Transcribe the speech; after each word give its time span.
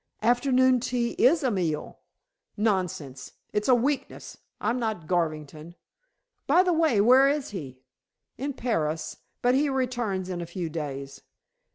"Afternoon 0.23 0.79
tea 0.79 1.11
is 1.23 1.43
a 1.43 1.51
meal." 1.51 1.99
"Nonsense. 2.57 3.33
It's 3.53 3.67
a 3.67 3.75
weakness. 3.75 4.39
I'm 4.59 4.79
not 4.79 5.05
Garvington. 5.05 5.75
By 6.47 6.63
the 6.63 6.73
way, 6.73 6.99
where 6.99 7.29
is 7.29 7.51
he?" 7.51 7.83
"In 8.35 8.53
Paris, 8.53 9.17
but 9.43 9.53
he 9.53 9.69
returns 9.69 10.27
in 10.27 10.41
a 10.41 10.47
few 10.47 10.71
days." 10.71 11.21